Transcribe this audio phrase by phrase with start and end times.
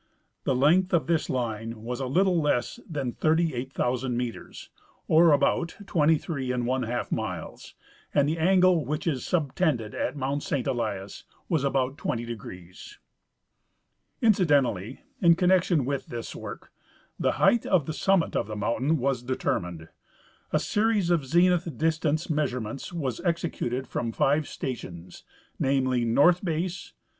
[0.45, 4.71] The length of this line was a little less than 38,000 metres,
[5.07, 6.57] or about 232
[7.11, 7.75] miles,
[8.11, 12.97] and the angle which is subtended at mount Saint Elias was about 20°.
[14.23, 16.71] Incidentally in connection Avith this work,
[17.19, 19.87] the height of the summit of the mountain Avas determined.
[20.51, 25.23] A series of zenith distance measurements Avas executed from tive stations,
[25.59, 26.93] namely: North base.